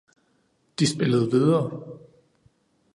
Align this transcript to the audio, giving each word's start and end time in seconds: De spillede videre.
De 0.79 0.85
spillede 0.93 1.27
videre. 1.33 1.61